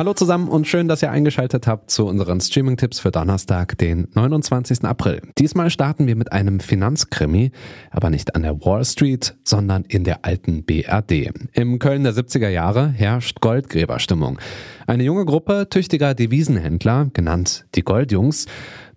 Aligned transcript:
Hallo 0.00 0.14
zusammen 0.14 0.48
und 0.48 0.66
schön, 0.66 0.88
dass 0.88 1.02
ihr 1.02 1.10
eingeschaltet 1.10 1.66
habt 1.66 1.90
zu 1.90 2.06
unseren 2.06 2.40
Streaming-Tipps 2.40 3.00
für 3.00 3.10
Donnerstag, 3.10 3.76
den 3.76 4.08
29. 4.14 4.84
April. 4.84 5.20
Diesmal 5.36 5.68
starten 5.68 6.06
wir 6.06 6.16
mit 6.16 6.32
einem 6.32 6.60
Finanzkrimi, 6.60 7.50
aber 7.90 8.08
nicht 8.08 8.34
an 8.34 8.40
der 8.40 8.58
Wall 8.64 8.82
Street, 8.86 9.36
sondern 9.44 9.84
in 9.84 10.04
der 10.04 10.24
alten 10.24 10.64
BRD. 10.64 11.32
Im 11.52 11.78
Köln 11.78 12.04
der 12.04 12.14
70er 12.14 12.48
Jahre 12.48 12.88
herrscht 12.88 13.42
Goldgräberstimmung. 13.42 14.38
Eine 14.86 15.02
junge 15.02 15.26
Gruppe 15.26 15.68
tüchtiger 15.68 16.14
Devisenhändler, 16.14 17.10
genannt 17.12 17.66
die 17.74 17.82
Goldjungs, 17.82 18.46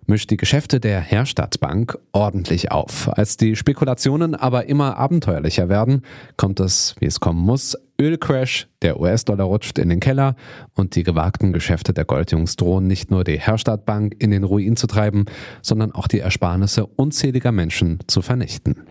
mischt 0.06 0.30
die 0.30 0.38
Geschäfte 0.38 0.80
der 0.80 1.00
Herstadtbank 1.00 1.98
ordentlich 2.12 2.72
auf. 2.72 3.10
Als 3.10 3.36
die 3.36 3.56
Spekulationen 3.56 4.34
aber 4.34 4.70
immer 4.70 4.96
abenteuerlicher 4.96 5.68
werden, 5.68 6.00
kommt 6.38 6.60
es, 6.60 6.94
wie 6.98 7.06
es 7.06 7.20
kommen 7.20 7.40
muss, 7.40 7.76
Ölcrash, 8.00 8.66
der 8.82 8.98
US-Dollar 8.98 9.46
rutscht 9.46 9.78
in 9.78 9.88
den 9.88 10.00
Keller 10.00 10.34
und 10.74 10.96
die 10.96 11.04
gewagten 11.04 11.52
Geschäfte 11.52 11.92
der 11.92 12.04
Goldjungs 12.04 12.56
drohen 12.56 12.86
nicht 12.86 13.10
nur 13.10 13.22
die 13.22 13.38
Herstadtbank 13.38 14.16
in 14.18 14.30
den 14.30 14.42
Ruin 14.42 14.76
zu 14.76 14.86
treiben, 14.86 15.26
sondern 15.62 15.92
auch 15.92 16.08
die 16.08 16.18
Ersparnisse 16.18 16.86
unzähliger 16.86 17.52
Menschen 17.52 18.00
zu 18.08 18.20
vernichten. 18.20 18.84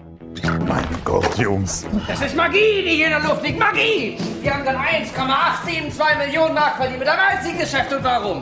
Mein 0.67 0.85
Gott, 1.03 1.37
Jungs. 1.37 1.85
Das 2.07 2.21
ist 2.21 2.35
Magie, 2.35 2.83
die 2.83 2.95
hier 2.95 3.05
in 3.07 3.11
der 3.11 3.29
Luft 3.29 3.43
liegt. 3.45 3.59
Magie! 3.59 4.17
Wir 4.41 4.53
haben 4.53 4.65
dann 4.65 4.77
1,872 4.77 6.17
Millionen 6.25 6.55
Mark 6.55 6.77
verdient 6.77 6.99
mit 6.99 7.07
einem 7.07 7.21
einzigen 7.29 7.59
Geschäft. 7.59 7.93
Und 7.93 8.03
warum? 8.03 8.41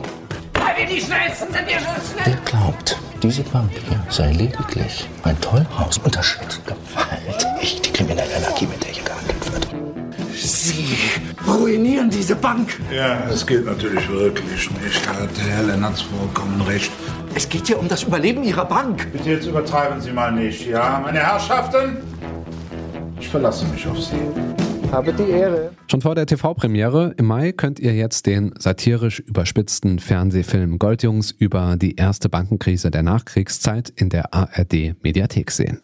Weil 0.54 0.76
wir 0.76 0.86
die 0.86 1.00
Schnellsten 1.00 1.52
sind, 1.52 1.66
wir 1.66 1.80
sind 1.80 2.22
schnell. 2.22 2.38
Wer 2.44 2.50
glaubt, 2.50 2.98
diese 3.22 3.42
Bank 3.42 3.70
hier 3.88 4.02
sei 4.08 4.32
lediglich 4.32 5.08
ein 5.24 5.38
Tollhaus 5.40 5.98
unterschätzt 5.98 6.62
Gewalt 6.64 7.46
nicht 7.60 7.84
die 7.84 7.92
kriminelle 7.92 8.32
Energie, 8.32 8.66
mit 8.66 8.82
der 8.82 8.90
hier 8.90 9.04
gehandelt 9.04 9.52
wird. 9.52 9.91
Sie 10.34 10.96
ruinieren 11.46 12.10
diese 12.10 12.34
Bank. 12.34 12.80
Ja, 12.94 13.26
das 13.28 13.46
gilt 13.46 13.66
natürlich 13.66 14.08
wirklich 14.08 14.70
nicht. 14.82 15.08
Hat 15.08 15.30
Herr 15.48 15.62
Lennartz 15.64 16.02
vollkommen 16.02 16.60
recht. 16.62 16.90
Es 17.34 17.48
geht 17.48 17.66
hier 17.66 17.78
um 17.78 17.88
das 17.88 18.02
Überleben 18.02 18.42
Ihrer 18.44 18.64
Bank. 18.64 19.10
Bitte 19.12 19.30
jetzt 19.30 19.46
übertreiben 19.46 20.00
Sie 20.00 20.12
mal 20.12 20.32
nicht, 20.32 20.66
ja? 20.66 21.00
Meine 21.02 21.20
Herrschaften, 21.20 21.98
ich 23.20 23.28
verlasse 23.28 23.66
mich 23.66 23.86
auf 23.86 24.00
Sie. 24.00 24.16
Habe 24.90 25.12
die 25.14 25.30
Ehre. 25.30 25.70
Schon 25.90 26.02
vor 26.02 26.14
der 26.14 26.26
TV-Premiere 26.26 27.14
im 27.16 27.24
Mai 27.24 27.52
könnt 27.52 27.80
ihr 27.80 27.94
jetzt 27.94 28.26
den 28.26 28.52
satirisch 28.58 29.20
überspitzten 29.20 29.98
Fernsehfilm 29.98 30.78
Goldjungs 30.78 31.30
über 31.30 31.76
die 31.76 31.96
erste 31.96 32.28
Bankenkrise 32.28 32.90
der 32.90 33.02
Nachkriegszeit 33.02 33.88
in 33.88 34.10
der 34.10 34.34
ARD-Mediathek 34.34 35.50
sehen. 35.50 35.80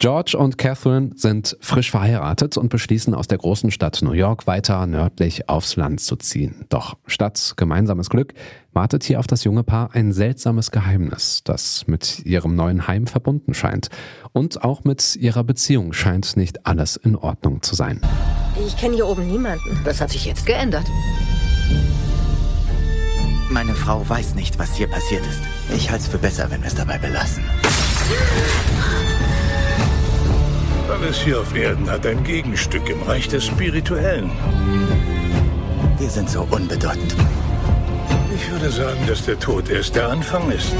George 0.00 0.34
und 0.34 0.56
Catherine 0.56 1.10
sind 1.14 1.58
frisch 1.60 1.90
verheiratet 1.90 2.56
und 2.56 2.70
beschließen, 2.70 3.14
aus 3.14 3.28
der 3.28 3.36
großen 3.36 3.70
Stadt 3.70 4.00
New 4.00 4.12
York 4.12 4.46
weiter 4.46 4.86
nördlich 4.86 5.50
aufs 5.50 5.76
Land 5.76 6.00
zu 6.00 6.16
ziehen. 6.16 6.64
Doch 6.70 6.96
statt 7.06 7.52
gemeinsames 7.56 8.08
Glück 8.08 8.32
wartet 8.72 9.04
hier 9.04 9.20
auf 9.20 9.26
das 9.26 9.44
junge 9.44 9.62
Paar 9.62 9.90
ein 9.92 10.14
seltsames 10.14 10.70
Geheimnis, 10.70 11.42
das 11.44 11.86
mit 11.86 12.24
ihrem 12.24 12.56
neuen 12.56 12.88
Heim 12.88 13.06
verbunden 13.06 13.52
scheint. 13.52 13.90
Und 14.32 14.64
auch 14.64 14.84
mit 14.84 15.16
ihrer 15.16 15.44
Beziehung 15.44 15.92
scheint 15.92 16.34
nicht 16.34 16.66
alles 16.66 16.96
in 16.96 17.14
Ordnung 17.14 17.60
zu 17.60 17.74
sein. 17.74 18.00
Ich 18.66 18.78
kenne 18.78 18.94
hier 18.94 19.06
oben 19.06 19.30
niemanden. 19.30 19.78
Das 19.84 20.00
hat 20.00 20.08
sich 20.08 20.24
jetzt 20.24 20.46
geändert. 20.46 20.86
Meine 23.50 23.74
Frau 23.74 24.08
weiß 24.08 24.34
nicht, 24.34 24.58
was 24.58 24.74
hier 24.76 24.86
passiert 24.86 25.26
ist. 25.26 25.42
Ich 25.76 25.90
halte 25.90 26.04
es 26.04 26.08
für 26.08 26.16
besser, 26.16 26.50
wenn 26.50 26.62
wir 26.62 26.68
es 26.68 26.74
dabei 26.74 26.96
belassen. 26.96 27.44
Alles 31.00 31.22
hier 31.22 31.40
auf 31.40 31.56
Erden 31.56 31.90
hat 31.90 32.04
ein 32.04 32.22
Gegenstück 32.24 32.90
im 32.90 33.00
Reich 33.02 33.26
des 33.26 33.46
Spirituellen. 33.46 34.30
Wir 35.98 36.10
sind 36.10 36.28
so 36.28 36.46
unbedeutend. 36.50 37.16
Ich 38.34 38.50
würde 38.50 38.70
sagen, 38.70 38.98
dass 39.06 39.24
der 39.24 39.38
Tod 39.38 39.70
erst 39.70 39.96
der 39.96 40.10
Anfang 40.10 40.50
ist. 40.50 40.74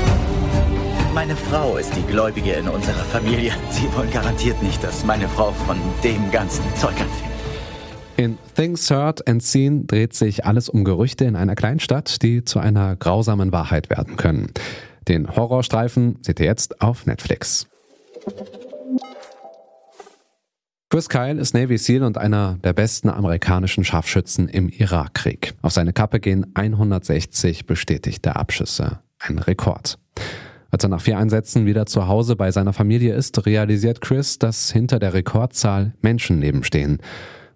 Meine 1.15 1.35
Frau 1.35 1.79
ist 1.79 1.97
die 1.97 2.03
Gläubige 2.03 2.53
in 2.53 2.69
unserer 2.69 3.03
Familie. 3.05 3.53
Sie 3.71 3.89
wollen 3.97 4.11
garantiert 4.11 4.63
nicht, 4.63 4.85
dass 4.85 5.07
meine 5.07 5.27
Frau 5.27 5.53
von 5.53 5.79
dem 6.05 6.31
ganzen 6.31 6.65
Zeug 6.77 6.93
anfängt. 7.01 7.33
In 8.19 8.37
Things 8.55 8.91
Heard 8.91 9.27
and 9.27 9.43
Seen 9.43 9.87
dreht 9.87 10.13
sich 10.13 10.45
alles 10.45 10.69
um 10.69 10.85
Gerüchte 10.85 11.25
in 11.25 11.35
einer 11.35 11.55
Kleinstadt, 11.55 12.21
die 12.21 12.45
zu 12.45 12.59
einer 12.59 12.95
grausamen 12.95 13.53
Wahrheit 13.53 13.89
werden 13.89 14.17
können. 14.19 14.53
Den 15.09 15.35
Horrorstreifen 15.35 16.19
seht 16.21 16.41
ihr 16.41 16.47
jetzt 16.47 16.83
auf 16.83 17.07
Netflix. 17.07 17.67
Chris 20.93 21.09
Kyle 21.09 21.39
ist 21.39 21.55
Navy 21.55 21.79
SEAL 21.79 22.03
und 22.03 22.19
einer 22.19 22.59
der 22.65 22.73
besten 22.73 23.11
amerikanischen 23.11 23.85
Scharfschützen 23.85 24.49
im 24.49 24.69
Irakkrieg. 24.69 25.55
Auf 25.63 25.71
seine 25.71 25.93
Kappe 25.93 26.19
gehen 26.19 26.51
160 26.55 27.65
bestätigte 27.65 28.35
Abschüsse. 28.35 28.99
Ein 29.21 29.39
Rekord. 29.39 30.01
Als 30.73 30.83
er 30.83 30.89
nach 30.89 31.01
vier 31.01 31.17
Einsätzen 31.17 31.65
wieder 31.65 31.87
zu 31.87 32.09
Hause 32.09 32.35
bei 32.35 32.51
seiner 32.51 32.73
Familie 32.73 33.15
ist, 33.15 33.47
realisiert 33.47 34.01
Chris, 34.01 34.41
dass 34.41 34.73
hinter 34.73 34.99
der 34.99 35.15
Rekordzahl 35.15 35.95
Menschenleben 36.03 36.65
stehen. 36.65 36.99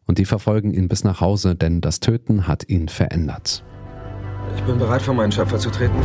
Und 0.07 0.19
die 0.19 0.27
verfolgen 0.27 0.73
ihn 0.73 0.87
bis 0.87 1.03
nach 1.03 1.21
Hause, 1.21 1.57
denn 1.57 1.81
das 1.81 1.99
Töten 1.99 2.47
hat 2.47 2.69
ihn 2.69 2.89
verändert. 2.89 3.65
Ich 4.57 4.63
bin 4.63 4.79
bereit, 4.79 5.03
vor 5.03 5.15
meinen 5.15 5.33
Schöpfer 5.33 5.59
zu 5.59 5.71
treten. 5.71 5.99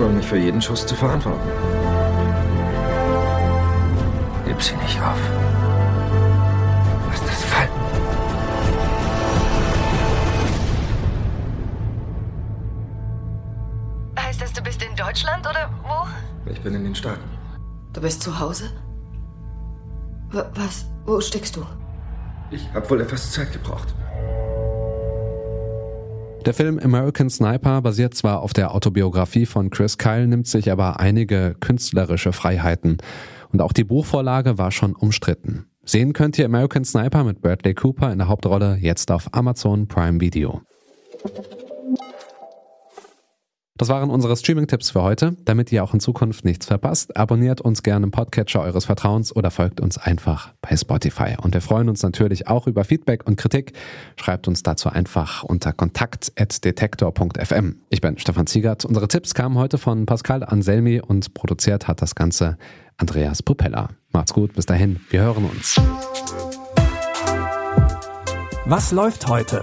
Und 0.00 0.16
mich 0.16 0.26
für 0.26 0.36
jeden 0.36 0.60
Schuss 0.60 0.84
zu 0.84 0.96
verantworten. 0.96 1.48
Gib 4.46 4.60
sie 4.60 4.74
nicht 4.76 5.00
auf. 5.00 5.43
In 14.94 15.04
Deutschland 15.04 15.46
oder 15.48 15.70
wo? 15.82 16.50
Ich 16.50 16.60
bin 16.60 16.74
in 16.74 16.84
den 16.84 16.94
Staaten. 16.94 17.28
Du 17.92 18.00
bist 18.00 18.22
zu 18.22 18.38
Hause? 18.38 18.70
W 20.30 20.42
was? 20.54 20.86
Wo 21.04 21.20
steckst 21.20 21.56
du? 21.56 21.66
Ich 22.50 22.72
habe 22.72 22.88
wohl 22.90 23.00
etwas 23.00 23.32
Zeit 23.32 23.52
gebraucht. 23.52 23.94
Der 26.46 26.54
Film 26.54 26.78
American 26.78 27.30
Sniper 27.30 27.80
basiert 27.80 28.14
zwar 28.14 28.42
auf 28.42 28.52
der 28.52 28.74
Autobiografie 28.74 29.46
von 29.46 29.70
Chris 29.70 29.96
Kyle, 29.96 30.26
nimmt 30.26 30.46
sich 30.46 30.70
aber 30.70 31.00
einige 31.00 31.56
künstlerische 31.58 32.32
Freiheiten. 32.32 32.98
Und 33.50 33.62
auch 33.62 33.72
die 33.72 33.84
Buchvorlage 33.84 34.58
war 34.58 34.70
schon 34.70 34.94
umstritten. 34.94 35.66
Sehen 35.84 36.12
könnt 36.12 36.38
ihr 36.38 36.46
American 36.46 36.84
Sniper 36.84 37.24
mit 37.24 37.40
Bradley 37.40 37.74
Cooper 37.74 38.12
in 38.12 38.18
der 38.18 38.28
Hauptrolle 38.28 38.76
jetzt 38.80 39.10
auf 39.10 39.32
Amazon 39.32 39.88
Prime 39.88 40.20
Video. 40.20 40.60
Das 43.76 43.88
waren 43.88 44.08
unsere 44.08 44.36
Streaming-Tipps 44.36 44.92
für 44.92 45.02
heute. 45.02 45.36
Damit 45.44 45.72
ihr 45.72 45.82
auch 45.82 45.94
in 45.94 45.98
Zukunft 45.98 46.44
nichts 46.44 46.66
verpasst, 46.66 47.16
abonniert 47.16 47.60
uns 47.60 47.82
gerne 47.82 48.04
im 48.04 48.12
Podcatcher 48.12 48.60
eures 48.60 48.84
Vertrauens 48.84 49.34
oder 49.34 49.50
folgt 49.50 49.80
uns 49.80 49.98
einfach 49.98 50.52
bei 50.62 50.76
Spotify. 50.76 51.34
Und 51.42 51.54
wir 51.54 51.60
freuen 51.60 51.88
uns 51.88 52.04
natürlich 52.04 52.46
auch 52.46 52.68
über 52.68 52.84
Feedback 52.84 53.26
und 53.26 53.34
Kritik. 53.34 53.72
Schreibt 54.14 54.46
uns 54.46 54.62
dazu 54.62 54.90
einfach 54.90 55.42
unter 55.42 55.72
kontakt.detektor.fm. 55.72 57.80
Ich 57.90 58.00
bin 58.00 58.16
Stefan 58.16 58.46
Ziegert. 58.46 58.84
Unsere 58.84 59.08
Tipps 59.08 59.34
kamen 59.34 59.58
heute 59.58 59.76
von 59.76 60.06
Pascal 60.06 60.44
Anselmi 60.44 61.00
und 61.00 61.34
produziert 61.34 61.88
hat 61.88 62.00
das 62.00 62.14
Ganze 62.14 62.58
Andreas 62.96 63.42
Propeller. 63.42 63.88
Macht's 64.12 64.34
gut, 64.34 64.52
bis 64.52 64.66
dahin, 64.66 65.00
wir 65.10 65.22
hören 65.22 65.46
uns. 65.46 65.80
Was 68.66 68.92
läuft 68.92 69.26
heute? 69.26 69.62